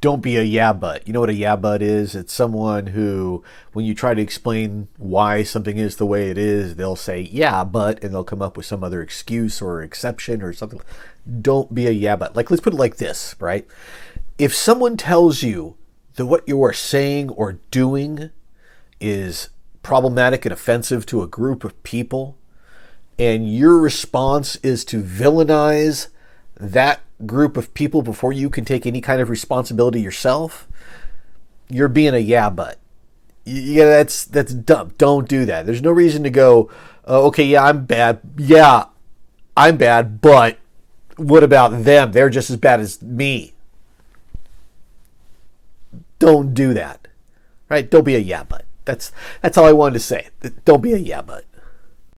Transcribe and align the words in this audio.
don't 0.00 0.22
be 0.22 0.36
a 0.36 0.42
yeah 0.42 0.72
but. 0.72 1.06
You 1.06 1.12
know 1.12 1.20
what 1.20 1.28
a 1.28 1.34
yeah 1.34 1.56
but 1.56 1.82
is? 1.82 2.14
It's 2.14 2.32
someone 2.32 2.88
who, 2.88 3.44
when 3.72 3.84
you 3.84 3.94
try 3.94 4.14
to 4.14 4.22
explain 4.22 4.88
why 4.96 5.42
something 5.42 5.76
is 5.76 5.96
the 5.96 6.06
way 6.06 6.30
it 6.30 6.38
is, 6.38 6.76
they'll 6.76 6.96
say 6.96 7.20
yeah 7.20 7.64
but, 7.64 8.02
and 8.02 8.14
they'll 8.14 8.24
come 8.24 8.42
up 8.42 8.56
with 8.56 8.66
some 8.66 8.82
other 8.82 9.02
excuse 9.02 9.60
or 9.60 9.82
exception 9.82 10.42
or 10.42 10.52
something. 10.52 10.80
Don't 11.40 11.74
be 11.74 11.86
a 11.86 11.90
yeah 11.90 12.16
but. 12.16 12.34
Like 12.34 12.50
let's 12.50 12.62
put 12.62 12.72
it 12.72 12.78
like 12.78 12.96
this, 12.96 13.34
right? 13.38 13.66
If 14.38 14.54
someone 14.54 14.96
tells 14.96 15.42
you 15.42 15.76
that 16.14 16.26
what 16.26 16.48
you 16.48 16.62
are 16.62 16.72
saying 16.72 17.30
or 17.30 17.58
doing 17.70 18.30
is 19.00 19.50
problematic 19.82 20.44
and 20.44 20.52
offensive 20.52 21.04
to 21.06 21.22
a 21.22 21.26
group 21.26 21.62
of 21.64 21.82
people, 21.82 22.38
and 23.18 23.54
your 23.54 23.78
response 23.78 24.56
is 24.56 24.84
to 24.86 25.02
villainize 25.02 26.08
that 26.56 27.00
group 27.26 27.56
of 27.56 27.72
people 27.74 28.02
before 28.02 28.32
you 28.32 28.50
can 28.50 28.64
take 28.64 28.86
any 28.86 29.00
kind 29.00 29.20
of 29.20 29.30
responsibility 29.30 30.00
yourself, 30.00 30.68
you're 31.68 31.88
being 31.88 32.14
a 32.14 32.18
yeah 32.18 32.50
but. 32.50 32.78
Yeah, 33.44 33.86
that's 33.86 34.24
that's 34.24 34.52
dumb. 34.52 34.92
Don't 34.98 35.28
do 35.28 35.44
that. 35.46 35.66
There's 35.66 35.82
no 35.82 35.90
reason 35.90 36.22
to 36.24 36.30
go. 36.30 36.70
Uh, 37.08 37.22
okay, 37.24 37.44
yeah, 37.44 37.64
I'm 37.64 37.86
bad. 37.86 38.20
Yeah, 38.36 38.84
I'm 39.56 39.76
bad, 39.76 40.20
but 40.20 40.58
what 41.16 41.42
about 41.42 41.84
them? 41.84 42.12
They're 42.12 42.30
just 42.30 42.50
as 42.50 42.56
bad 42.56 42.80
as 42.80 43.00
me. 43.02 43.54
Don't 46.18 46.54
do 46.54 46.74
that. 46.74 47.08
Right? 47.68 47.90
Don't 47.90 48.04
be 48.04 48.16
a 48.16 48.18
yeah 48.18 48.44
but. 48.44 48.64
That's 48.84 49.12
that's 49.40 49.56
all 49.56 49.66
I 49.66 49.72
wanted 49.72 49.94
to 49.94 50.00
say. 50.00 50.28
Don't 50.64 50.82
be 50.82 50.92
a 50.92 50.98
yeah 50.98 51.22
but. 51.22 51.44